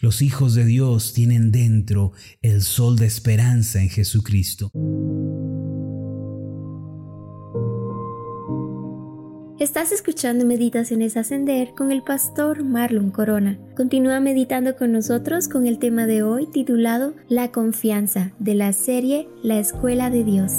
Los 0.00 0.22
hijos 0.22 0.54
de 0.54 0.64
Dios 0.64 1.12
tienen 1.12 1.50
dentro 1.50 2.12
el 2.40 2.62
sol 2.62 2.96
de 2.96 3.06
esperanza 3.06 3.82
en 3.82 3.88
Jesucristo. 3.88 4.70
Estás 9.58 9.90
escuchando 9.90 10.44
Meditaciones 10.44 11.16
Ascender 11.16 11.74
con 11.76 11.90
el 11.90 12.04
pastor 12.04 12.62
Marlon 12.62 13.10
Corona. 13.10 13.58
Continúa 13.76 14.20
meditando 14.20 14.76
con 14.76 14.92
nosotros 14.92 15.48
con 15.48 15.66
el 15.66 15.80
tema 15.80 16.06
de 16.06 16.22
hoy 16.22 16.46
titulado 16.46 17.14
La 17.28 17.50
confianza 17.50 18.34
de 18.38 18.54
la 18.54 18.72
serie 18.72 19.28
La 19.42 19.58
Escuela 19.58 20.10
de 20.10 20.22
Dios. 20.22 20.52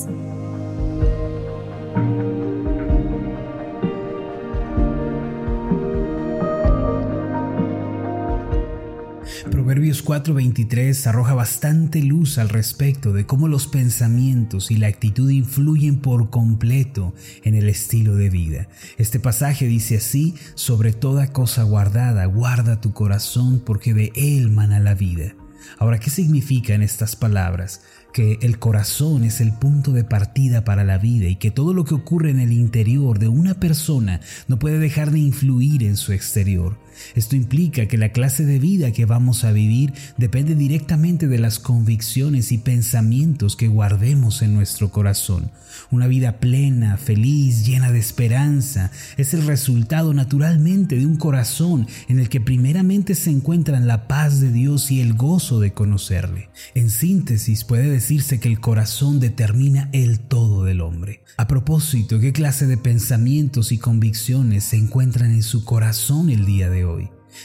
Proverbios 9.79 10.03
4:23 10.03 11.07
arroja 11.07 11.33
bastante 11.35 12.01
luz 12.01 12.37
al 12.37 12.49
respecto 12.49 13.13
de 13.13 13.25
cómo 13.25 13.47
los 13.47 13.67
pensamientos 13.67 14.71
y 14.71 14.75
la 14.75 14.87
actitud 14.87 15.29
influyen 15.29 16.01
por 16.01 16.29
completo 16.29 17.13
en 17.45 17.55
el 17.55 17.69
estilo 17.69 18.17
de 18.17 18.29
vida. 18.29 18.67
Este 18.97 19.21
pasaje 19.21 19.67
dice 19.67 19.95
así, 19.95 20.35
sobre 20.55 20.91
toda 20.91 21.31
cosa 21.31 21.63
guardada, 21.63 22.25
guarda 22.25 22.81
tu 22.81 22.91
corazón 22.91 23.61
porque 23.65 23.93
de 23.93 24.11
él 24.15 24.51
mana 24.51 24.81
la 24.81 24.95
vida. 24.95 25.33
Ahora, 25.77 25.97
¿qué 25.97 26.09
significan 26.09 26.81
estas 26.81 27.15
palabras? 27.15 27.81
Que 28.11 28.37
el 28.41 28.59
corazón 28.59 29.23
es 29.23 29.39
el 29.39 29.53
punto 29.53 29.93
de 29.93 30.03
partida 30.03 30.65
para 30.65 30.83
la 30.83 30.97
vida 30.97 31.29
y 31.29 31.37
que 31.37 31.51
todo 31.51 31.73
lo 31.73 31.85
que 31.85 31.93
ocurre 31.93 32.31
en 32.31 32.41
el 32.41 32.51
interior 32.51 33.17
de 33.17 33.29
una 33.29 33.61
persona 33.61 34.19
no 34.49 34.59
puede 34.59 34.77
dejar 34.77 35.11
de 35.11 35.19
influir 35.19 35.83
en 35.83 35.95
su 35.95 36.11
exterior. 36.11 36.77
Esto 37.15 37.35
implica 37.35 37.87
que 37.87 37.97
la 37.97 38.09
clase 38.09 38.45
de 38.45 38.59
vida 38.59 38.91
que 38.91 39.05
vamos 39.05 39.43
a 39.43 39.51
vivir 39.51 39.93
depende 40.17 40.55
directamente 40.55 41.27
de 41.27 41.39
las 41.39 41.59
convicciones 41.59 42.51
y 42.51 42.57
pensamientos 42.57 43.55
que 43.55 43.67
guardemos 43.67 44.41
en 44.41 44.53
nuestro 44.53 44.91
corazón. 44.91 45.51
Una 45.91 46.07
vida 46.07 46.39
plena, 46.39 46.97
feliz, 46.97 47.65
llena 47.65 47.91
de 47.91 47.99
esperanza, 47.99 48.91
es 49.17 49.33
el 49.33 49.45
resultado 49.45 50.13
naturalmente 50.13 50.95
de 50.95 51.05
un 51.05 51.17
corazón 51.17 51.87
en 52.07 52.19
el 52.19 52.29
que 52.29 52.41
primeramente 52.41 53.15
se 53.15 53.29
encuentran 53.29 53.87
la 53.87 54.07
paz 54.07 54.39
de 54.39 54.51
Dios 54.51 54.91
y 54.91 55.01
el 55.01 55.13
gozo 55.13 55.59
de 55.59 55.73
conocerle. 55.73 56.49
En 56.75 56.89
síntesis, 56.89 57.63
puede 57.63 57.89
decirse 57.89 58.39
que 58.39 58.49
el 58.49 58.59
corazón 58.59 59.19
determina 59.19 59.89
el 59.93 60.19
todo 60.19 60.63
del 60.63 60.81
hombre. 60.81 61.23
A 61.37 61.47
propósito, 61.47 62.19
¿qué 62.19 62.33
clase 62.33 62.67
de 62.67 62.77
pensamientos 62.77 63.71
y 63.71 63.77
convicciones 63.77 64.63
se 64.65 64.77
encuentran 64.77 65.31
en 65.31 65.43
su 65.43 65.63
corazón 65.63 66.29
el 66.29 66.45
día 66.45 66.69
de 66.69 66.85
hoy? 66.85 66.88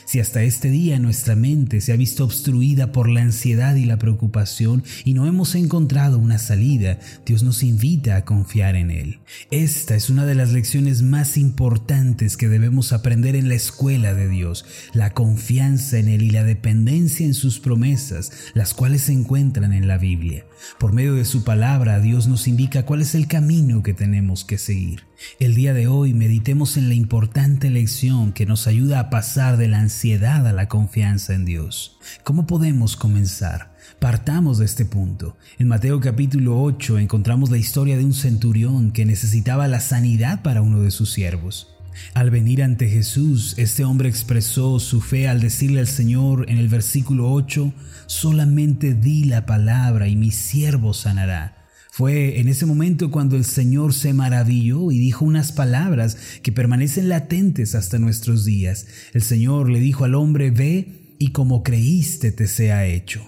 Si 0.06 0.20
hasta 0.20 0.42
este 0.42 0.70
día 0.70 0.98
nuestra 0.98 1.36
mente 1.36 1.80
se 1.80 1.92
ha 1.92 1.96
visto 1.96 2.24
obstruida 2.24 2.92
por 2.92 3.08
la 3.08 3.22
ansiedad 3.22 3.74
y 3.74 3.84
la 3.84 3.98
preocupación 3.98 4.82
y 5.04 5.14
no 5.14 5.26
hemos 5.26 5.54
encontrado 5.54 6.18
una 6.18 6.38
salida, 6.38 6.98
Dios 7.26 7.42
nos 7.42 7.62
invita 7.62 8.16
a 8.16 8.24
confiar 8.24 8.76
en 8.76 8.90
Él. 8.90 9.20
Esta 9.50 9.94
es 9.94 10.10
una 10.10 10.24
de 10.24 10.34
las 10.34 10.52
lecciones 10.52 11.02
más 11.02 11.36
importantes 11.36 12.36
que 12.36 12.48
debemos 12.48 12.92
aprender 12.92 13.36
en 13.36 13.48
la 13.48 13.54
escuela 13.54 14.14
de 14.14 14.28
Dios, 14.28 14.64
la 14.92 15.10
confianza 15.10 15.98
en 15.98 16.08
Él 16.08 16.22
y 16.22 16.30
la 16.30 16.44
dependencia 16.44 17.26
en 17.26 17.34
sus 17.34 17.58
promesas, 17.60 18.32
las 18.54 18.74
cuales 18.74 19.02
se 19.02 19.12
encuentran 19.12 19.72
en 19.72 19.86
la 19.86 19.98
Biblia. 19.98 20.46
Por 20.78 20.92
medio 20.92 21.14
de 21.14 21.24
su 21.24 21.44
palabra, 21.44 22.00
Dios 22.00 22.26
nos 22.26 22.48
indica 22.48 22.84
cuál 22.86 23.02
es 23.02 23.14
el 23.14 23.26
camino 23.26 23.82
que 23.82 23.94
tenemos 23.94 24.44
que 24.44 24.58
seguir. 24.58 25.02
El 25.38 25.54
día 25.54 25.74
de 25.74 25.86
hoy 25.86 26.12
meditemos 26.12 26.76
en 26.76 26.88
la 26.88 26.94
importante 26.94 27.70
lección 27.70 28.32
que 28.32 28.46
nos 28.46 28.66
ayuda 28.66 29.00
a 29.00 29.10
pasar 29.10 29.56
de 29.56 29.68
la 29.68 29.78
ansiedad 29.78 30.46
a 30.46 30.52
la 30.52 30.68
confianza 30.68 31.34
en 31.34 31.44
Dios. 31.44 31.98
¿Cómo 32.24 32.46
podemos 32.46 32.96
comenzar? 32.96 33.74
Partamos 34.00 34.58
de 34.58 34.64
este 34.64 34.84
punto. 34.84 35.36
En 35.58 35.68
Mateo 35.68 36.00
capítulo 36.00 36.60
8 36.62 36.98
encontramos 36.98 37.50
la 37.50 37.58
historia 37.58 37.96
de 37.96 38.04
un 38.04 38.14
centurión 38.14 38.90
que 38.90 39.04
necesitaba 39.04 39.68
la 39.68 39.80
sanidad 39.80 40.42
para 40.42 40.62
uno 40.62 40.80
de 40.80 40.90
sus 40.90 41.12
siervos. 41.12 41.68
Al 42.14 42.30
venir 42.30 42.62
ante 42.62 42.88
Jesús, 42.88 43.54
este 43.56 43.84
hombre 43.84 44.08
expresó 44.08 44.80
su 44.80 45.00
fe 45.00 45.28
al 45.28 45.40
decirle 45.40 45.80
al 45.80 45.86
Señor 45.86 46.50
en 46.50 46.58
el 46.58 46.68
versículo 46.68 47.32
8, 47.32 47.72
solamente 48.06 48.94
di 48.94 49.24
la 49.24 49.46
palabra 49.46 50.08
y 50.08 50.16
mi 50.16 50.32
siervo 50.32 50.92
sanará. 50.92 51.63
Fue 51.96 52.40
en 52.40 52.48
ese 52.48 52.66
momento 52.66 53.12
cuando 53.12 53.36
el 53.36 53.44
Señor 53.44 53.94
se 53.94 54.12
maravilló 54.14 54.90
y 54.90 54.98
dijo 54.98 55.24
unas 55.24 55.52
palabras 55.52 56.16
que 56.42 56.50
permanecen 56.50 57.08
latentes 57.08 57.76
hasta 57.76 58.00
nuestros 58.00 58.44
días. 58.44 58.88
El 59.12 59.22
Señor 59.22 59.70
le 59.70 59.78
dijo 59.78 60.02
al 60.02 60.16
hombre, 60.16 60.50
ve 60.50 61.14
y 61.20 61.30
como 61.30 61.62
creíste 61.62 62.32
te 62.32 62.48
sea 62.48 62.84
hecho. 62.84 63.24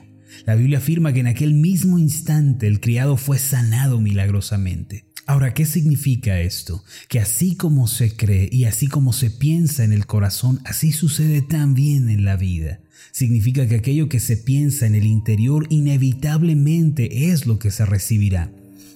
La 0.47 0.57
Biblia 0.57 0.79
afirma 0.79 1.13
que 1.13 1.21
en 1.21 1.29
aquel 1.29 1.55
mismo 1.55 1.97
instante 1.97 2.67
el 2.67 2.81
criado 2.81 3.17
fue 3.17 3.39
sanado 3.39 4.01
milagrosamente. 4.01 5.05
Ahora, 5.27 5.55
¿qué 5.55 5.65
significa 5.65 6.41
esto? 6.41 6.83
Que 7.09 7.21
así 7.21 7.55
como 7.55 7.87
se 7.87 8.17
cree 8.17 8.49
y 8.51 8.65
así 8.65 8.89
como 8.89 9.13
se 9.13 9.31
piensa 9.31 9.85
en 9.85 9.93
el 9.93 10.07
corazón, 10.07 10.59
así 10.65 10.91
sucede 10.91 11.41
también 11.41 12.11
en 12.11 12.25
la 12.25 12.35
vida. 12.35 12.81
Significa 13.13 13.67
que 13.67 13.77
aquello 13.77 14.09
que 14.09 14.21
se 14.21 14.37
piensa 14.37 14.87
en 14.87 14.95
el 14.95 15.05
interior 15.05 15.67
inevitablemente 15.71 17.31
es 17.31 17.47
lo 17.47 17.59
que 17.59 17.71
se 17.71 17.87
recibirá. 17.87 18.51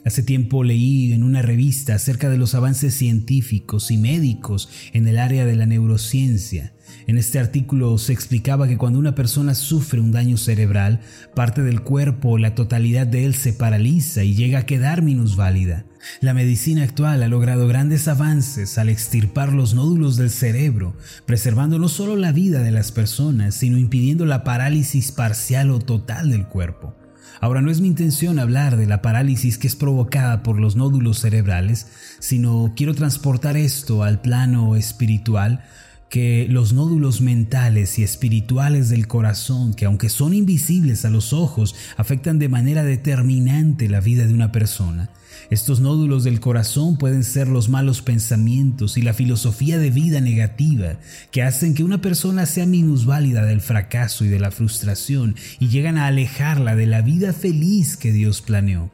Hace 0.04 0.22
tiempo 0.22 0.64
leí 0.64 1.12
en 1.12 1.22
una 1.22 1.42
revista 1.42 1.94
acerca 1.94 2.30
de 2.30 2.38
los 2.38 2.54
avances 2.54 2.94
científicos 2.94 3.90
y 3.90 3.98
médicos 3.98 4.70
en 4.94 5.06
el 5.06 5.18
área 5.18 5.44
de 5.44 5.56
la 5.56 5.66
neurociencia. 5.66 6.72
En 7.06 7.18
este 7.18 7.38
artículo 7.38 7.98
se 7.98 8.14
explicaba 8.14 8.66
que 8.66 8.78
cuando 8.78 8.98
una 8.98 9.14
persona 9.14 9.54
sufre 9.54 10.00
un 10.00 10.10
daño 10.10 10.38
cerebral, 10.38 11.00
parte 11.34 11.62
del 11.62 11.82
cuerpo 11.82 12.30
o 12.30 12.38
la 12.38 12.54
totalidad 12.54 13.06
de 13.06 13.26
él 13.26 13.34
se 13.34 13.52
paraliza 13.52 14.24
y 14.24 14.34
llega 14.34 14.60
a 14.60 14.66
quedar 14.66 15.02
minusválida. 15.02 15.84
La 16.20 16.34
medicina 16.34 16.82
actual 16.82 17.22
ha 17.22 17.28
logrado 17.28 17.66
grandes 17.66 18.08
avances 18.08 18.78
al 18.78 18.88
extirpar 18.88 19.52
los 19.52 19.74
nódulos 19.74 20.16
del 20.16 20.30
cerebro, 20.30 20.96
preservando 21.26 21.78
no 21.78 21.88
solo 21.88 22.16
la 22.16 22.32
vida 22.32 22.62
de 22.62 22.70
las 22.70 22.92
personas, 22.92 23.54
sino 23.54 23.78
impidiendo 23.78 24.26
la 24.26 24.44
parálisis 24.44 25.12
parcial 25.12 25.70
o 25.70 25.78
total 25.78 26.30
del 26.30 26.46
cuerpo. 26.46 26.94
Ahora 27.40 27.62
no 27.62 27.70
es 27.70 27.80
mi 27.80 27.88
intención 27.88 28.38
hablar 28.38 28.76
de 28.76 28.86
la 28.86 29.00
parálisis 29.00 29.56
que 29.56 29.66
es 29.66 29.76
provocada 29.76 30.42
por 30.42 30.60
los 30.60 30.76
nódulos 30.76 31.20
cerebrales, 31.20 31.86
sino 32.18 32.74
quiero 32.76 32.94
transportar 32.94 33.56
esto 33.56 34.02
al 34.02 34.20
plano 34.20 34.76
espiritual 34.76 35.64
que 36.10 36.46
los 36.50 36.72
nódulos 36.72 37.20
mentales 37.20 37.98
y 37.98 38.02
espirituales 38.02 38.88
del 38.88 39.06
corazón, 39.06 39.74
que 39.74 39.86
aunque 39.86 40.08
son 40.08 40.34
invisibles 40.34 41.04
a 41.04 41.10
los 41.10 41.32
ojos, 41.32 41.76
afectan 41.96 42.38
de 42.38 42.48
manera 42.48 42.82
determinante 42.82 43.88
la 43.88 44.00
vida 44.00 44.26
de 44.26 44.34
una 44.34 44.50
persona. 44.50 45.08
Estos 45.50 45.80
nódulos 45.80 46.24
del 46.24 46.41
corazón 46.41 46.96
pueden 46.96 47.24
ser 47.24 47.48
los 47.48 47.68
malos 47.68 48.02
pensamientos 48.02 48.96
y 48.96 49.02
la 49.02 49.14
filosofía 49.14 49.78
de 49.78 49.91
vida 49.91 50.20
negativa 50.20 50.98
que 51.30 51.42
hacen 51.42 51.74
que 51.74 51.84
una 51.84 52.00
persona 52.00 52.46
sea 52.46 52.66
minusválida 52.66 53.44
del 53.44 53.60
fracaso 53.60 54.24
y 54.24 54.28
de 54.28 54.41
la 54.41 54.50
frustración 54.50 55.36
y 55.58 55.68
llegan 55.68 55.98
a 55.98 56.06
alejarla 56.06 56.76
de 56.76 56.86
la 56.86 57.02
vida 57.02 57.32
feliz 57.32 57.96
que 57.96 58.12
Dios 58.12 58.42
planeó. 58.42 58.91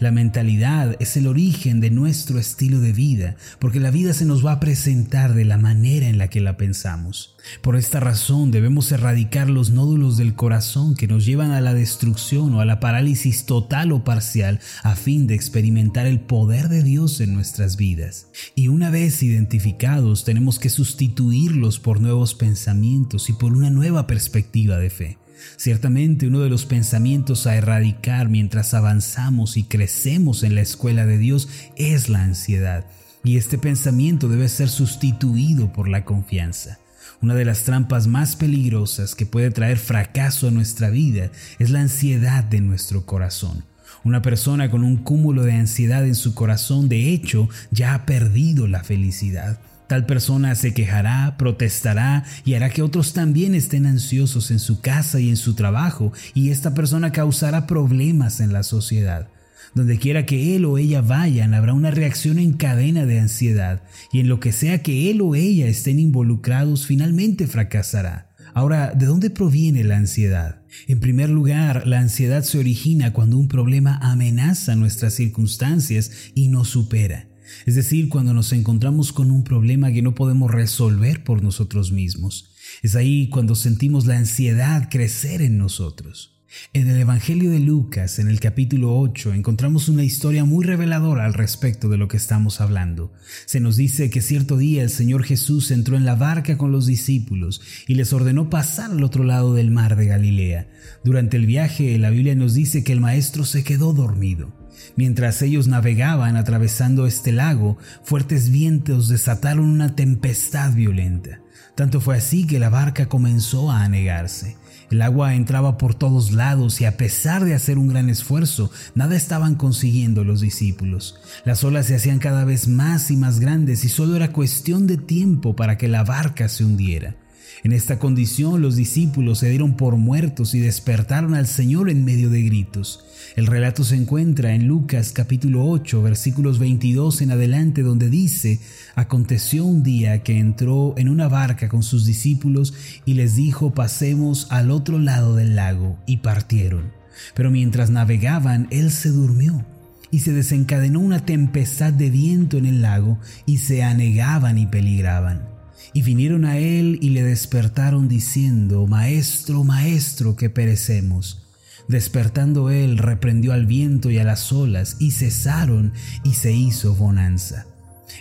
La 0.00 0.10
mentalidad 0.10 0.96
es 1.00 1.16
el 1.16 1.26
origen 1.26 1.80
de 1.80 1.90
nuestro 1.90 2.38
estilo 2.38 2.80
de 2.80 2.92
vida, 2.92 3.36
porque 3.58 3.80
la 3.80 3.90
vida 3.90 4.12
se 4.12 4.24
nos 4.24 4.44
va 4.44 4.52
a 4.52 4.60
presentar 4.60 5.34
de 5.34 5.44
la 5.44 5.58
manera 5.58 6.08
en 6.08 6.18
la 6.18 6.28
que 6.28 6.40
la 6.40 6.56
pensamos. 6.56 7.36
Por 7.62 7.76
esta 7.76 8.00
razón 8.00 8.50
debemos 8.50 8.92
erradicar 8.92 9.48
los 9.48 9.70
nódulos 9.70 10.16
del 10.16 10.34
corazón 10.34 10.94
que 10.94 11.08
nos 11.08 11.24
llevan 11.24 11.52
a 11.52 11.60
la 11.60 11.74
destrucción 11.74 12.54
o 12.54 12.60
a 12.60 12.64
la 12.64 12.80
parálisis 12.80 13.46
total 13.46 13.92
o 13.92 14.04
parcial 14.04 14.60
a 14.82 14.96
fin 14.96 15.26
de 15.26 15.34
experimentar 15.34 16.06
el 16.06 16.20
poder 16.20 16.68
de 16.68 16.82
Dios 16.82 17.20
en 17.20 17.34
nuestras 17.34 17.76
vidas. 17.76 18.28
Y 18.54 18.68
una 18.68 18.90
vez 18.90 19.22
identificados 19.22 20.24
tenemos 20.24 20.58
que 20.58 20.70
sustituirlos 20.70 21.78
por 21.78 22.00
nuevos 22.00 22.34
pensamientos 22.34 23.30
y 23.30 23.32
por 23.32 23.52
una 23.52 23.70
nueva 23.70 24.06
perspectiva 24.06 24.76
de 24.78 24.90
fe. 24.90 25.18
Ciertamente 25.56 26.26
uno 26.26 26.40
de 26.40 26.50
los 26.50 26.66
pensamientos 26.66 27.46
a 27.46 27.56
erradicar 27.56 28.28
mientras 28.28 28.74
avanzamos 28.74 29.56
y 29.56 29.64
crecemos 29.64 30.42
en 30.42 30.54
la 30.54 30.60
escuela 30.60 31.06
de 31.06 31.18
Dios 31.18 31.48
es 31.76 32.08
la 32.08 32.22
ansiedad, 32.22 32.84
y 33.24 33.36
este 33.36 33.58
pensamiento 33.58 34.28
debe 34.28 34.48
ser 34.48 34.68
sustituido 34.68 35.72
por 35.72 35.88
la 35.88 36.04
confianza. 36.04 36.78
Una 37.20 37.34
de 37.34 37.44
las 37.44 37.64
trampas 37.64 38.06
más 38.06 38.36
peligrosas 38.36 39.14
que 39.14 39.26
puede 39.26 39.50
traer 39.50 39.78
fracaso 39.78 40.48
a 40.48 40.50
nuestra 40.52 40.90
vida 40.90 41.30
es 41.58 41.70
la 41.70 41.80
ansiedad 41.80 42.44
de 42.44 42.60
nuestro 42.60 43.06
corazón. 43.06 43.64
Una 44.04 44.22
persona 44.22 44.70
con 44.70 44.84
un 44.84 44.98
cúmulo 44.98 45.42
de 45.42 45.54
ansiedad 45.54 46.04
en 46.06 46.14
su 46.14 46.34
corazón 46.34 46.88
de 46.88 47.12
hecho 47.12 47.48
ya 47.70 47.94
ha 47.94 48.06
perdido 48.06 48.68
la 48.68 48.84
felicidad. 48.84 49.58
Tal 49.88 50.04
persona 50.04 50.54
se 50.54 50.74
quejará, 50.74 51.36
protestará 51.38 52.24
y 52.44 52.54
hará 52.54 52.68
que 52.68 52.82
otros 52.82 53.14
también 53.14 53.54
estén 53.54 53.86
ansiosos 53.86 54.50
en 54.50 54.58
su 54.58 54.82
casa 54.82 55.18
y 55.18 55.30
en 55.30 55.38
su 55.38 55.54
trabajo, 55.54 56.12
y 56.34 56.50
esta 56.50 56.74
persona 56.74 57.10
causará 57.10 57.66
problemas 57.66 58.40
en 58.40 58.52
la 58.52 58.62
sociedad. 58.64 59.28
Donde 59.74 59.98
quiera 59.98 60.26
que 60.26 60.56
él 60.56 60.66
o 60.66 60.76
ella 60.76 61.00
vayan, 61.00 61.54
habrá 61.54 61.72
una 61.72 61.90
reacción 61.90 62.38
en 62.38 62.52
cadena 62.52 63.06
de 63.06 63.18
ansiedad, 63.18 63.82
y 64.12 64.20
en 64.20 64.28
lo 64.28 64.40
que 64.40 64.52
sea 64.52 64.82
que 64.82 65.10
él 65.10 65.22
o 65.22 65.34
ella 65.34 65.66
estén 65.68 65.98
involucrados, 65.98 66.86
finalmente 66.86 67.46
fracasará. 67.46 68.28
Ahora, 68.52 68.92
¿de 68.94 69.06
dónde 69.06 69.30
proviene 69.30 69.84
la 69.84 69.96
ansiedad? 69.96 70.62
En 70.86 71.00
primer 71.00 71.30
lugar, 71.30 71.86
la 71.86 72.00
ansiedad 72.00 72.42
se 72.42 72.58
origina 72.58 73.14
cuando 73.14 73.38
un 73.38 73.48
problema 73.48 73.98
amenaza 74.02 74.76
nuestras 74.76 75.14
circunstancias 75.14 76.10
y 76.34 76.48
nos 76.48 76.68
supera. 76.68 77.28
Es 77.66 77.74
decir, 77.74 78.08
cuando 78.08 78.34
nos 78.34 78.52
encontramos 78.52 79.12
con 79.12 79.30
un 79.30 79.44
problema 79.44 79.92
que 79.92 80.02
no 80.02 80.14
podemos 80.14 80.50
resolver 80.50 81.24
por 81.24 81.42
nosotros 81.42 81.92
mismos. 81.92 82.50
Es 82.82 82.94
ahí 82.94 83.28
cuando 83.28 83.54
sentimos 83.54 84.06
la 84.06 84.18
ansiedad 84.18 84.88
crecer 84.90 85.42
en 85.42 85.58
nosotros. 85.58 86.38
En 86.72 86.88
el 86.88 86.98
Evangelio 86.98 87.50
de 87.50 87.60
Lucas, 87.60 88.18
en 88.18 88.28
el 88.28 88.40
capítulo 88.40 88.98
8, 88.98 89.34
encontramos 89.34 89.90
una 89.90 90.02
historia 90.02 90.46
muy 90.46 90.64
reveladora 90.64 91.26
al 91.26 91.34
respecto 91.34 91.90
de 91.90 91.98
lo 91.98 92.08
que 92.08 92.16
estamos 92.16 92.62
hablando. 92.62 93.12
Se 93.44 93.60
nos 93.60 93.76
dice 93.76 94.08
que 94.08 94.22
cierto 94.22 94.56
día 94.56 94.82
el 94.82 94.88
Señor 94.88 95.24
Jesús 95.24 95.70
entró 95.70 95.96
en 95.96 96.06
la 96.06 96.14
barca 96.14 96.56
con 96.56 96.72
los 96.72 96.86
discípulos 96.86 97.60
y 97.86 97.94
les 97.94 98.14
ordenó 98.14 98.48
pasar 98.48 98.90
al 98.92 99.04
otro 99.04 99.24
lado 99.24 99.52
del 99.52 99.70
mar 99.70 99.96
de 99.96 100.06
Galilea. 100.06 100.70
Durante 101.04 101.36
el 101.36 101.44
viaje, 101.44 101.98
la 101.98 102.10
Biblia 102.10 102.34
nos 102.34 102.54
dice 102.54 102.82
que 102.82 102.92
el 102.92 103.00
Maestro 103.00 103.44
se 103.44 103.62
quedó 103.62 103.92
dormido. 103.92 104.54
Mientras 104.96 105.42
ellos 105.42 105.68
navegaban 105.68 106.36
atravesando 106.36 107.06
este 107.06 107.32
lago, 107.32 107.78
fuertes 108.02 108.50
vientos 108.50 109.08
desataron 109.08 109.66
una 109.66 109.94
tempestad 109.94 110.72
violenta. 110.72 111.40
Tanto 111.74 112.00
fue 112.00 112.16
así 112.16 112.46
que 112.46 112.58
la 112.58 112.70
barca 112.70 113.06
comenzó 113.06 113.70
a 113.70 113.84
anegarse. 113.84 114.56
El 114.90 115.02
agua 115.02 115.34
entraba 115.34 115.76
por 115.76 115.94
todos 115.94 116.32
lados 116.32 116.80
y 116.80 116.86
a 116.86 116.96
pesar 116.96 117.44
de 117.44 117.54
hacer 117.54 117.78
un 117.78 117.88
gran 117.88 118.08
esfuerzo, 118.08 118.70
nada 118.94 119.16
estaban 119.16 119.54
consiguiendo 119.54 120.24
los 120.24 120.40
discípulos. 120.40 121.20
Las 121.44 121.62
olas 121.62 121.86
se 121.86 121.94
hacían 121.94 122.18
cada 122.18 122.44
vez 122.44 122.68
más 122.68 123.10
y 123.10 123.16
más 123.16 123.38
grandes 123.38 123.84
y 123.84 123.90
solo 123.90 124.16
era 124.16 124.32
cuestión 124.32 124.86
de 124.86 124.96
tiempo 124.96 125.54
para 125.54 125.76
que 125.76 125.88
la 125.88 126.04
barca 126.04 126.48
se 126.48 126.64
hundiera. 126.64 127.16
En 127.64 127.72
esta 127.72 127.98
condición 127.98 128.62
los 128.62 128.76
discípulos 128.76 129.38
se 129.40 129.48
dieron 129.48 129.76
por 129.76 129.96
muertos 129.96 130.54
y 130.54 130.60
despertaron 130.60 131.34
al 131.34 131.46
Señor 131.46 131.90
en 131.90 132.04
medio 132.04 132.30
de 132.30 132.42
gritos. 132.42 133.04
El 133.36 133.46
relato 133.46 133.84
se 133.84 133.96
encuentra 133.96 134.54
en 134.54 134.66
Lucas 134.66 135.12
capítulo 135.12 135.64
8 135.66 136.02
versículos 136.02 136.58
22 136.58 137.20
en 137.22 137.32
adelante 137.32 137.82
donde 137.82 138.08
dice, 138.08 138.60
aconteció 138.94 139.64
un 139.64 139.82
día 139.82 140.22
que 140.22 140.38
entró 140.38 140.94
en 140.96 141.08
una 141.08 141.28
barca 141.28 141.68
con 141.68 141.82
sus 141.82 142.06
discípulos 142.06 142.74
y 143.04 143.14
les 143.14 143.36
dijo 143.36 143.74
pasemos 143.74 144.46
al 144.50 144.70
otro 144.70 144.98
lado 144.98 145.34
del 145.34 145.56
lago 145.56 145.98
y 146.06 146.18
partieron. 146.18 146.92
Pero 147.34 147.50
mientras 147.50 147.90
navegaban 147.90 148.68
él 148.70 148.90
se 148.90 149.10
durmió 149.10 149.64
y 150.10 150.20
se 150.20 150.32
desencadenó 150.32 151.00
una 151.00 151.24
tempestad 151.24 151.92
de 151.92 152.10
viento 152.10 152.56
en 152.56 152.66
el 152.66 152.82
lago 152.82 153.18
y 153.46 153.58
se 153.58 153.82
anegaban 153.82 154.58
y 154.58 154.66
peligraban. 154.66 155.57
Y 155.92 156.02
vinieron 156.02 156.44
a 156.44 156.58
él 156.58 156.98
y 157.00 157.10
le 157.10 157.22
despertaron 157.22 158.08
diciendo, 158.08 158.86
Maestro, 158.86 159.64
Maestro, 159.64 160.36
que 160.36 160.50
perecemos. 160.50 161.42
Despertando 161.88 162.70
él, 162.70 162.98
reprendió 162.98 163.52
al 163.52 163.66
viento 163.66 164.10
y 164.10 164.18
a 164.18 164.24
las 164.24 164.52
olas, 164.52 164.96
y 164.98 165.12
cesaron, 165.12 165.92
y 166.22 166.34
se 166.34 166.52
hizo 166.52 166.94
bonanza. 166.94 167.66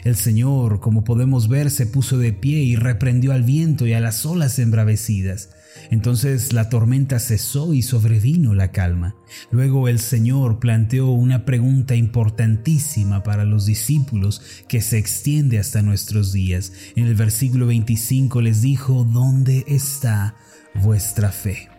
El 0.04 0.16
Señor, 0.16 0.80
como 0.80 1.04
podemos 1.04 1.48
ver, 1.50 1.70
se 1.72 1.86
puso 1.86 2.18
de 2.18 2.34
pie 2.34 2.60
y 2.60 2.76
reprendió 2.76 3.34
al 3.34 3.44
viento 3.44 3.86
y 3.86 3.94
a 3.94 4.00
las 4.00 4.26
olas 4.26 4.60
embravecidas. 4.60 5.50
Entonces 5.90 6.54
la 6.54 6.70
tormenta 6.70 7.20
cesó 7.20 7.74
y 7.74 7.82
sobrevino 7.82 8.54
la 8.54 8.72
calma. 8.72 9.16
Luego 9.52 9.88
el 9.88 10.00
Señor 10.00 10.60
planteó 10.60 11.10
una 11.10 11.46
pregunta 11.46 11.96
importantísima 11.96 13.24
para 13.24 13.46
los 13.46 13.66
discípulos 13.66 14.42
que 14.68 14.82
se 14.82 14.98
extiende 14.98 15.60
hasta 15.60 15.82
nuestros 15.82 16.34
días. 16.34 16.72
En 16.96 17.06
el 17.06 17.16
versículo 17.16 17.68
25 17.68 18.42
les 18.42 18.62
dijo, 18.62 19.04
¿dónde 19.04 19.66
está 19.68 20.36
vuestra 20.76 21.32
fe? 21.32 21.70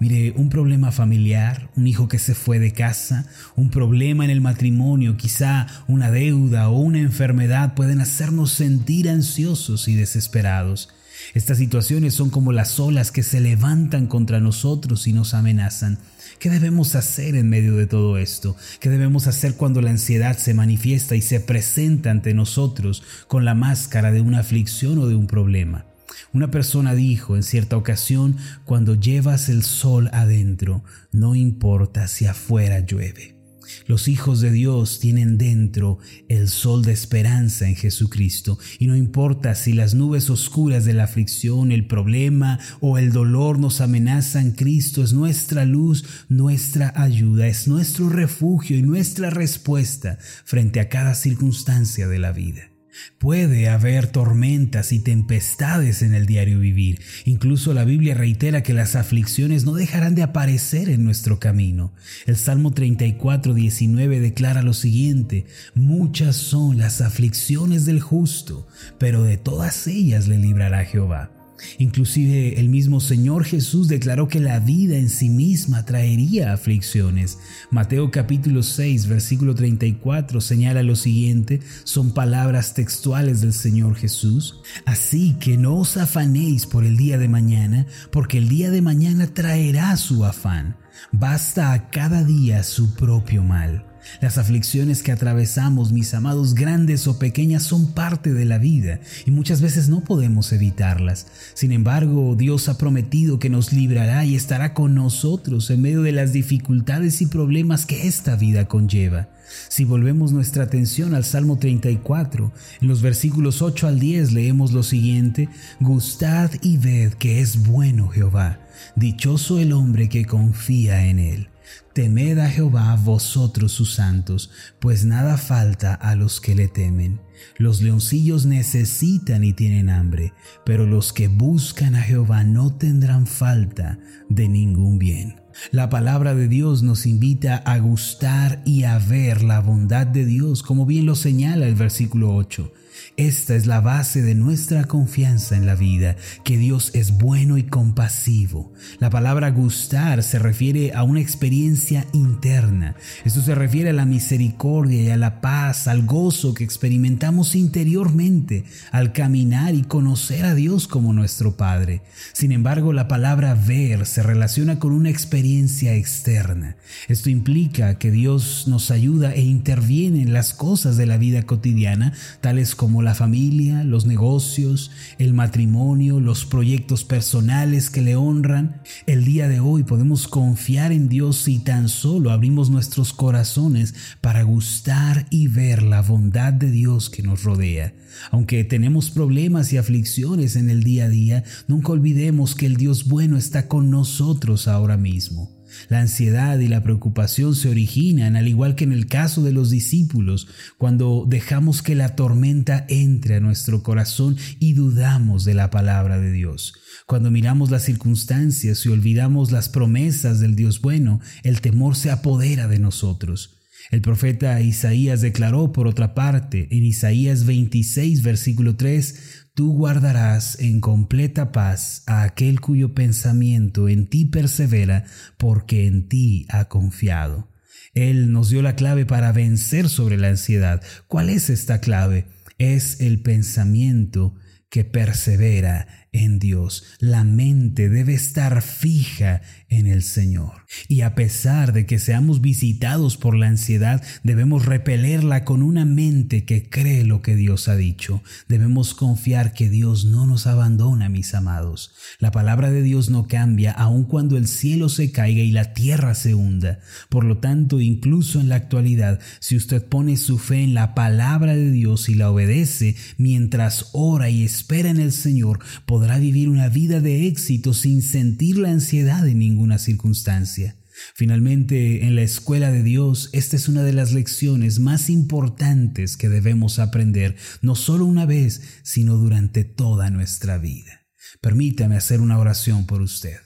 Mire, 0.00 0.32
un 0.34 0.48
problema 0.48 0.92
familiar, 0.92 1.68
un 1.76 1.86
hijo 1.86 2.08
que 2.08 2.18
se 2.18 2.34
fue 2.34 2.58
de 2.58 2.72
casa, 2.72 3.26
un 3.54 3.68
problema 3.68 4.24
en 4.24 4.30
el 4.30 4.40
matrimonio, 4.40 5.18
quizá 5.18 5.66
una 5.88 6.10
deuda 6.10 6.70
o 6.70 6.78
una 6.78 7.00
enfermedad 7.00 7.74
pueden 7.74 8.00
hacernos 8.00 8.50
sentir 8.50 9.10
ansiosos 9.10 9.88
y 9.88 9.94
desesperados. 9.96 10.88
Estas 11.34 11.58
situaciones 11.58 12.14
son 12.14 12.30
como 12.30 12.52
las 12.52 12.80
olas 12.80 13.12
que 13.12 13.22
se 13.22 13.40
levantan 13.40 14.06
contra 14.06 14.40
nosotros 14.40 15.06
y 15.06 15.12
nos 15.12 15.34
amenazan. 15.34 15.98
¿Qué 16.38 16.50
debemos 16.50 16.94
hacer 16.94 17.36
en 17.36 17.48
medio 17.48 17.76
de 17.76 17.86
todo 17.86 18.18
esto? 18.18 18.56
¿Qué 18.80 18.88
debemos 18.88 19.26
hacer 19.26 19.54
cuando 19.54 19.80
la 19.82 19.90
ansiedad 19.90 20.36
se 20.38 20.54
manifiesta 20.54 21.16
y 21.16 21.22
se 21.22 21.40
presenta 21.40 22.10
ante 22.10 22.34
nosotros 22.34 23.02
con 23.28 23.44
la 23.44 23.54
máscara 23.54 24.10
de 24.10 24.20
una 24.20 24.40
aflicción 24.40 24.98
o 24.98 25.06
de 25.06 25.16
un 25.16 25.26
problema? 25.26 25.86
Una 26.32 26.50
persona 26.50 26.94
dijo 26.94 27.36
en 27.36 27.42
cierta 27.42 27.76
ocasión, 27.76 28.36
cuando 28.64 28.94
llevas 28.94 29.48
el 29.48 29.62
sol 29.62 30.10
adentro, 30.12 30.84
no 31.12 31.34
importa 31.34 32.06
si 32.08 32.26
afuera 32.26 32.80
llueve. 32.80 33.39
Los 33.86 34.08
hijos 34.08 34.40
de 34.40 34.50
Dios 34.50 35.00
tienen 35.00 35.38
dentro 35.38 35.98
el 36.28 36.48
sol 36.48 36.82
de 36.84 36.92
esperanza 36.92 37.68
en 37.68 37.76
Jesucristo 37.76 38.58
y 38.78 38.86
no 38.86 38.96
importa 38.96 39.54
si 39.54 39.72
las 39.72 39.94
nubes 39.94 40.30
oscuras 40.30 40.84
de 40.84 40.94
la 40.94 41.04
aflicción, 41.04 41.72
el 41.72 41.86
problema 41.86 42.58
o 42.80 42.98
el 42.98 43.12
dolor 43.12 43.58
nos 43.58 43.80
amenazan, 43.80 44.52
Cristo 44.52 45.02
es 45.02 45.12
nuestra 45.12 45.64
luz, 45.64 46.04
nuestra 46.28 46.92
ayuda, 46.96 47.46
es 47.46 47.68
nuestro 47.68 48.08
refugio 48.08 48.76
y 48.76 48.82
nuestra 48.82 49.30
respuesta 49.30 50.18
frente 50.44 50.80
a 50.80 50.88
cada 50.88 51.14
circunstancia 51.14 52.08
de 52.08 52.18
la 52.18 52.32
vida. 52.32 52.69
Puede 53.18 53.68
haber 53.68 54.06
tormentas 54.06 54.92
y 54.92 55.00
tempestades 55.00 56.02
en 56.02 56.14
el 56.14 56.26
diario 56.26 56.58
vivir. 56.58 57.00
Incluso 57.24 57.74
la 57.74 57.84
Biblia 57.84 58.14
reitera 58.14 58.62
que 58.62 58.74
las 58.74 58.96
aflicciones 58.96 59.64
no 59.64 59.74
dejarán 59.74 60.14
de 60.14 60.22
aparecer 60.22 60.88
en 60.88 61.04
nuestro 61.04 61.38
camino. 61.38 61.92
El 62.26 62.36
Salmo 62.36 62.72
34, 62.72 63.54
19 63.54 64.20
declara 64.20 64.62
lo 64.62 64.74
siguiente, 64.74 65.46
muchas 65.74 66.36
son 66.36 66.78
las 66.78 67.00
aflicciones 67.00 67.84
del 67.84 68.00
justo, 68.00 68.66
pero 68.98 69.22
de 69.22 69.36
todas 69.38 69.86
ellas 69.86 70.28
le 70.28 70.38
librará 70.38 70.84
Jehová. 70.84 71.39
Inclusive 71.78 72.60
el 72.60 72.68
mismo 72.68 73.00
Señor 73.00 73.44
Jesús 73.44 73.88
declaró 73.88 74.28
que 74.28 74.40
la 74.40 74.60
vida 74.60 74.96
en 74.96 75.08
sí 75.08 75.28
misma 75.28 75.84
traería 75.84 76.52
aflicciones. 76.52 77.38
Mateo 77.70 78.10
capítulo 78.10 78.62
6 78.62 79.06
versículo 79.06 79.54
34 79.54 80.40
señala 80.40 80.82
lo 80.82 80.96
siguiente, 80.96 81.60
son 81.84 82.12
palabras 82.12 82.74
textuales 82.74 83.40
del 83.40 83.52
Señor 83.52 83.96
Jesús. 83.96 84.60
Así 84.84 85.34
que 85.40 85.56
no 85.56 85.76
os 85.76 85.96
afanéis 85.96 86.66
por 86.66 86.84
el 86.84 86.96
día 86.96 87.18
de 87.18 87.28
mañana, 87.28 87.86
porque 88.10 88.38
el 88.38 88.48
día 88.48 88.70
de 88.70 88.82
mañana 88.82 89.26
traerá 89.26 89.96
su 89.96 90.24
afán. 90.24 90.76
Basta 91.12 91.72
a 91.72 91.90
cada 91.90 92.24
día 92.24 92.62
su 92.62 92.94
propio 92.94 93.42
mal. 93.42 93.89
Las 94.20 94.38
aflicciones 94.38 95.02
que 95.02 95.12
atravesamos, 95.12 95.92
mis 95.92 96.14
amados, 96.14 96.54
grandes 96.54 97.06
o 97.06 97.18
pequeñas, 97.18 97.62
son 97.62 97.92
parte 97.92 98.32
de 98.32 98.44
la 98.44 98.58
vida 98.58 99.00
y 99.26 99.30
muchas 99.30 99.60
veces 99.60 99.88
no 99.88 100.02
podemos 100.02 100.52
evitarlas. 100.52 101.26
Sin 101.54 101.72
embargo, 101.72 102.34
Dios 102.36 102.68
ha 102.68 102.78
prometido 102.78 103.38
que 103.38 103.50
nos 103.50 103.72
librará 103.72 104.24
y 104.24 104.36
estará 104.36 104.74
con 104.74 104.94
nosotros 104.94 105.70
en 105.70 105.82
medio 105.82 106.02
de 106.02 106.12
las 106.12 106.32
dificultades 106.32 107.22
y 107.22 107.26
problemas 107.26 107.86
que 107.86 108.06
esta 108.06 108.36
vida 108.36 108.68
conlleva. 108.68 109.28
Si 109.68 109.84
volvemos 109.84 110.32
nuestra 110.32 110.64
atención 110.64 111.14
al 111.14 111.24
Salmo 111.24 111.58
34, 111.58 112.52
en 112.80 112.88
los 112.88 113.02
versículos 113.02 113.62
8 113.62 113.88
al 113.88 113.98
10 113.98 114.32
leemos 114.32 114.72
lo 114.72 114.82
siguiente, 114.82 115.48
Gustad 115.80 116.50
y 116.62 116.76
ved 116.76 117.14
que 117.14 117.40
es 117.40 117.66
bueno 117.66 118.08
Jehová, 118.08 118.60
dichoso 118.96 119.58
el 119.58 119.72
hombre 119.72 120.08
que 120.08 120.24
confía 120.24 121.06
en 121.06 121.18
él. 121.18 121.49
Temed 121.92 122.38
a 122.38 122.48
Jehová 122.48 122.94
vosotros 122.96 123.72
sus 123.72 123.94
santos, 123.94 124.50
pues 124.78 125.04
nada 125.04 125.36
falta 125.36 125.94
a 125.94 126.14
los 126.14 126.40
que 126.40 126.54
le 126.54 126.68
temen. 126.68 127.20
Los 127.56 127.80
leoncillos 127.80 128.46
necesitan 128.46 129.44
y 129.44 129.52
tienen 129.52 129.90
hambre, 129.90 130.32
pero 130.64 130.86
los 130.86 131.12
que 131.12 131.28
buscan 131.28 131.94
a 131.94 132.02
Jehová 132.02 132.44
no 132.44 132.76
tendrán 132.76 133.26
falta 133.26 133.98
de 134.28 134.48
ningún 134.48 134.98
bien. 134.98 135.39
La 135.72 135.88
palabra 135.90 136.34
de 136.34 136.48
Dios 136.48 136.82
nos 136.82 137.06
invita 137.06 137.56
a 137.56 137.78
gustar 137.78 138.62
y 138.64 138.84
a 138.84 138.98
ver 138.98 139.42
la 139.42 139.60
bondad 139.60 140.06
de 140.06 140.24
Dios, 140.24 140.62
como 140.62 140.86
bien 140.86 141.06
lo 141.06 141.14
señala 141.14 141.66
el 141.66 141.74
versículo 141.74 142.34
8. 142.34 142.72
Esta 143.16 143.54
es 143.54 143.66
la 143.66 143.80
base 143.80 144.22
de 144.22 144.34
nuestra 144.34 144.84
confianza 144.84 145.56
en 145.56 145.66
la 145.66 145.74
vida, 145.74 146.16
que 146.44 146.56
Dios 146.56 146.90
es 146.94 147.18
bueno 147.18 147.58
y 147.58 147.64
compasivo. 147.64 148.72
La 148.98 149.10
palabra 149.10 149.50
gustar 149.50 150.22
se 150.22 150.38
refiere 150.38 150.92
a 150.94 151.02
una 151.02 151.20
experiencia 151.20 152.06
interna. 152.12 152.96
Esto 153.24 153.42
se 153.42 153.54
refiere 153.54 153.90
a 153.90 153.94
la 153.94 154.06
misericordia 154.06 155.02
y 155.02 155.10
a 155.10 155.16
la 155.16 155.40
paz, 155.40 155.86
al 155.86 156.06
gozo 156.06 156.54
que 156.54 156.64
experimentamos 156.64 157.54
interiormente 157.54 158.64
al 158.90 159.12
caminar 159.12 159.74
y 159.74 159.82
conocer 159.82 160.44
a 160.44 160.54
Dios 160.54 160.88
como 160.88 161.12
nuestro 161.12 161.56
Padre. 161.56 162.02
Sin 162.32 162.52
embargo, 162.52 162.92
la 162.92 163.08
palabra 163.08 163.54
ver 163.54 164.06
se 164.06 164.22
relaciona 164.22 164.78
con 164.78 164.92
una 164.92 165.10
experiencia 165.10 165.49
externa. 165.58 166.76
Esto 167.08 167.30
implica 167.30 167.98
que 167.98 168.10
Dios 168.10 168.64
nos 168.66 168.90
ayuda 168.90 169.34
e 169.34 169.42
interviene 169.42 170.22
en 170.22 170.32
las 170.32 170.54
cosas 170.54 170.96
de 170.96 171.06
la 171.06 171.18
vida 171.18 171.44
cotidiana, 171.44 172.12
tales 172.40 172.74
como 172.74 173.02
la 173.02 173.14
familia, 173.14 173.84
los 173.84 174.06
negocios, 174.06 174.90
el 175.18 175.34
matrimonio, 175.34 176.20
los 176.20 176.44
proyectos 176.44 177.04
personales 177.04 177.90
que 177.90 178.02
le 178.02 178.16
honran. 178.16 178.82
El 179.06 179.24
día 179.24 179.48
de 179.48 179.60
hoy 179.60 179.82
podemos 179.82 180.28
confiar 180.28 180.92
en 180.92 181.08
Dios 181.08 181.36
si 181.36 181.58
tan 181.58 181.88
solo 181.88 182.30
abrimos 182.30 182.70
nuestros 182.70 183.12
corazones 183.12 183.94
para 184.20 184.42
gustar 184.42 185.26
y 185.30 185.48
ver 185.48 185.82
la 185.82 186.02
bondad 186.02 186.52
de 186.52 186.70
Dios 186.70 187.10
que 187.10 187.22
nos 187.22 187.42
rodea. 187.42 187.92
Aunque 188.30 188.64
tenemos 188.64 189.10
problemas 189.10 189.72
y 189.72 189.78
aflicciones 189.78 190.56
en 190.56 190.68
el 190.68 190.82
día 190.82 191.04
a 191.04 191.08
día, 191.08 191.44
nunca 191.68 191.92
olvidemos 191.92 192.54
que 192.54 192.66
el 192.66 192.76
Dios 192.76 193.06
bueno 193.06 193.36
está 193.36 193.68
con 193.68 193.90
nosotros 193.90 194.68
ahora 194.68 194.96
mismo. 194.96 195.39
La 195.88 196.00
ansiedad 196.00 196.58
y 196.58 196.68
la 196.68 196.82
preocupación 196.82 197.54
se 197.54 197.68
originan, 197.68 198.36
al 198.36 198.48
igual 198.48 198.74
que 198.74 198.84
en 198.84 198.92
el 198.92 199.06
caso 199.06 199.42
de 199.42 199.52
los 199.52 199.70
discípulos, 199.70 200.48
cuando 200.78 201.24
dejamos 201.28 201.82
que 201.82 201.94
la 201.94 202.16
tormenta 202.16 202.84
entre 202.88 203.36
a 203.36 203.40
nuestro 203.40 203.82
corazón 203.82 204.36
y 204.58 204.74
dudamos 204.74 205.44
de 205.44 205.54
la 205.54 205.70
palabra 205.70 206.18
de 206.18 206.32
Dios. 206.32 206.74
Cuando 207.06 207.30
miramos 207.30 207.70
las 207.70 207.84
circunstancias 207.84 208.84
y 208.86 208.88
olvidamos 208.88 209.52
las 209.52 209.68
promesas 209.68 210.40
del 210.40 210.56
Dios 210.56 210.80
bueno, 210.80 211.20
el 211.42 211.60
temor 211.60 211.96
se 211.96 212.10
apodera 212.10 212.68
de 212.68 212.78
nosotros. 212.78 213.56
El 213.90 214.02
profeta 214.02 214.60
Isaías 214.60 215.20
declaró, 215.20 215.72
por 215.72 215.88
otra 215.88 216.14
parte, 216.14 216.68
en 216.70 216.84
Isaías 216.84 217.44
26, 217.44 218.22
versículo 218.22 218.76
3, 218.76 219.48
Tú 219.60 219.74
guardarás 219.74 220.58
en 220.58 220.80
completa 220.80 221.52
paz 221.52 222.02
a 222.06 222.22
aquel 222.22 222.62
cuyo 222.62 222.94
pensamiento 222.94 223.90
en 223.90 224.06
ti 224.06 224.24
persevera, 224.24 225.04
porque 225.36 225.86
en 225.86 226.08
ti 226.08 226.46
ha 226.48 226.64
confiado. 226.70 227.50
Él 227.92 228.32
nos 228.32 228.48
dio 228.48 228.62
la 228.62 228.74
clave 228.74 229.04
para 229.04 229.32
vencer 229.32 229.90
sobre 229.90 230.16
la 230.16 230.28
ansiedad. 230.28 230.82
¿Cuál 231.08 231.28
es 231.28 231.50
esta 231.50 231.82
clave? 231.82 232.24
Es 232.56 233.02
el 233.02 233.20
pensamiento 233.20 234.34
que 234.70 234.84
persevera 234.84 236.08
en 236.10 236.38
Dios. 236.38 236.84
La 236.98 237.22
mente 237.22 237.90
debe 237.90 238.14
estar 238.14 238.62
fija 238.62 239.42
en 239.70 239.86
el 239.86 240.02
Señor. 240.02 240.66
Y 240.88 241.00
a 241.00 241.14
pesar 241.14 241.72
de 241.72 241.86
que 241.86 241.98
seamos 241.98 242.40
visitados 242.40 243.16
por 243.16 243.36
la 243.36 243.46
ansiedad, 243.46 244.02
debemos 244.24 244.66
repelerla 244.66 245.44
con 245.44 245.62
una 245.62 245.84
mente 245.84 246.44
que 246.44 246.68
cree 246.68 247.04
lo 247.04 247.22
que 247.22 247.36
Dios 247.36 247.68
ha 247.68 247.76
dicho. 247.76 248.22
Debemos 248.48 248.94
confiar 248.94 249.52
que 249.52 249.70
Dios 249.70 250.04
no 250.04 250.26
nos 250.26 250.46
abandona, 250.46 251.08
mis 251.08 251.34
amados. 251.34 251.92
La 252.18 252.32
palabra 252.32 252.70
de 252.70 252.82
Dios 252.82 253.10
no 253.10 253.28
cambia 253.28 253.70
aun 253.70 254.04
cuando 254.04 254.36
el 254.36 254.48
cielo 254.48 254.88
se 254.88 255.12
caiga 255.12 255.42
y 255.42 255.52
la 255.52 255.72
tierra 255.72 256.14
se 256.14 256.34
hunda. 256.34 256.80
Por 257.08 257.24
lo 257.24 257.38
tanto, 257.38 257.80
incluso 257.80 258.40
en 258.40 258.48
la 258.48 258.56
actualidad, 258.56 259.20
si 259.38 259.56
usted 259.56 259.84
pone 259.84 260.16
su 260.16 260.38
fe 260.38 260.62
en 260.62 260.74
la 260.74 260.94
palabra 260.94 261.54
de 261.54 261.70
Dios 261.70 262.08
y 262.08 262.14
la 262.14 262.30
obedece 262.30 262.96
mientras 263.18 263.90
ora 263.92 264.30
y 264.30 264.42
espera 264.42 264.90
en 264.90 264.98
el 264.98 265.12
Señor, 265.12 265.60
podrá 265.86 266.18
vivir 266.18 266.48
una 266.48 266.68
vida 266.68 267.00
de 267.00 267.28
éxito 267.28 267.72
sin 267.72 268.02
sentir 268.02 268.58
la 268.58 268.70
ansiedad 268.70 269.26
en 269.28 269.38
ninguna 269.60 269.78
circunstancia. 269.78 270.78
Finalmente, 271.14 272.06
en 272.06 272.16
la 272.16 272.22
escuela 272.22 272.70
de 272.70 272.82
Dios, 272.82 273.28
esta 273.34 273.56
es 273.56 273.68
una 273.68 273.82
de 273.82 273.92
las 273.92 274.12
lecciones 274.12 274.78
más 274.78 275.10
importantes 275.10 276.16
que 276.16 276.30
debemos 276.30 276.78
aprender, 276.78 277.36
no 277.60 277.74
solo 277.74 278.06
una 278.06 278.24
vez, 278.24 278.62
sino 278.82 279.16
durante 279.16 279.64
toda 279.64 280.08
nuestra 280.10 280.56
vida. 280.56 281.06
Permítame 281.42 281.96
hacer 281.96 282.22
una 282.22 282.38
oración 282.38 282.86
por 282.86 283.02
usted. 283.02 283.36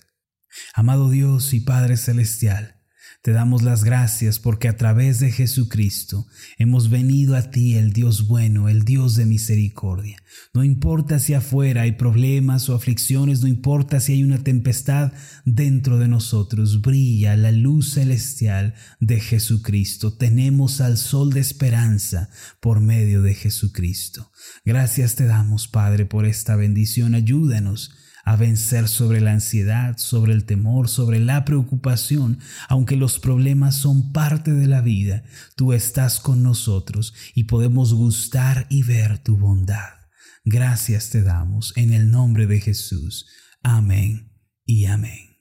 Amado 0.72 1.10
Dios 1.10 1.52
y 1.52 1.60
Padre 1.60 1.96
Celestial, 1.96 2.73
te 3.24 3.32
damos 3.32 3.62
las 3.62 3.84
gracias 3.84 4.38
porque 4.38 4.68
a 4.68 4.76
través 4.76 5.18
de 5.18 5.32
Jesucristo 5.32 6.26
hemos 6.58 6.90
venido 6.90 7.36
a 7.36 7.50
ti, 7.50 7.74
el 7.74 7.94
Dios 7.94 8.26
bueno, 8.26 8.68
el 8.68 8.84
Dios 8.84 9.16
de 9.16 9.24
misericordia. 9.24 10.22
No 10.52 10.62
importa 10.62 11.18
si 11.18 11.32
afuera 11.32 11.82
hay 11.82 11.92
problemas 11.92 12.68
o 12.68 12.74
aflicciones, 12.74 13.40
no 13.40 13.48
importa 13.48 13.98
si 13.98 14.12
hay 14.12 14.24
una 14.24 14.44
tempestad 14.44 15.14
dentro 15.46 15.98
de 15.98 16.06
nosotros, 16.06 16.82
brilla 16.82 17.34
la 17.34 17.50
luz 17.50 17.94
celestial 17.94 18.74
de 19.00 19.18
Jesucristo. 19.20 20.12
Tenemos 20.12 20.82
al 20.82 20.98
sol 20.98 21.32
de 21.32 21.40
esperanza 21.40 22.28
por 22.60 22.80
medio 22.80 23.22
de 23.22 23.32
Jesucristo. 23.32 24.30
Gracias 24.66 25.14
te 25.14 25.24
damos, 25.24 25.66
Padre, 25.66 26.04
por 26.04 26.26
esta 26.26 26.56
bendición. 26.56 27.14
Ayúdanos 27.14 27.90
a 28.24 28.36
vencer 28.36 28.88
sobre 28.88 29.20
la 29.20 29.32
ansiedad, 29.32 29.96
sobre 29.98 30.32
el 30.32 30.44
temor, 30.44 30.88
sobre 30.88 31.20
la 31.20 31.44
preocupación. 31.44 32.38
Aunque 32.68 32.96
los 32.96 33.18
problemas 33.18 33.76
son 33.76 34.12
parte 34.12 34.52
de 34.52 34.66
la 34.66 34.80
vida, 34.80 35.24
tú 35.56 35.72
estás 35.72 36.20
con 36.20 36.42
nosotros 36.42 37.14
y 37.34 37.44
podemos 37.44 37.94
gustar 37.94 38.66
y 38.70 38.82
ver 38.82 39.18
tu 39.18 39.36
bondad. 39.36 40.04
Gracias 40.44 41.10
te 41.10 41.22
damos 41.22 41.72
en 41.76 41.92
el 41.92 42.10
nombre 42.10 42.46
de 42.46 42.60
Jesús. 42.60 43.26
Amén 43.62 44.32
y 44.64 44.86
amén. 44.86 45.40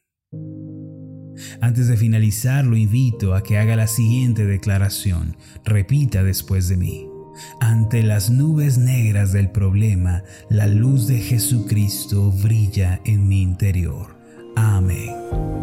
Antes 1.62 1.88
de 1.88 1.98
finalizar, 1.98 2.66
lo 2.66 2.78
invito 2.78 3.36
a 3.36 3.44
que 3.44 3.58
haga 3.58 3.76
la 3.76 3.88
siguiente 3.88 4.46
declaración. 4.46 5.38
Repita 5.66 6.24
después 6.24 6.68
de 6.70 6.78
mí. 6.78 7.13
Ante 7.60 8.04
las 8.04 8.30
nubes 8.30 8.78
negras 8.78 9.32
del 9.32 9.50
problema, 9.50 10.24
la 10.50 10.68
luz 10.68 11.08
de 11.08 11.20
Jesucristo 11.20 12.32
brilla 12.32 13.00
en 13.06 13.28
mi 13.28 13.42
interior. 13.42 14.16
Amén. 14.56 15.63